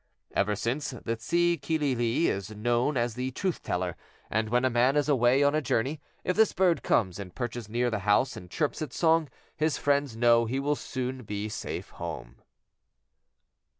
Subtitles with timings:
[0.31, 3.95] Ever since the tsi'kilili' is known as a truth teller,
[4.31, 7.69] and when a man is away on a journey, if this bird comes and perches
[7.69, 11.89] near the house and chirps its song, his friends know he will soon be safe
[11.91, 12.37] home.